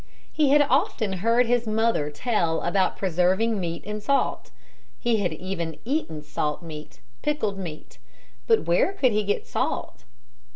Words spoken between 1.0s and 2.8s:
heard his mother tell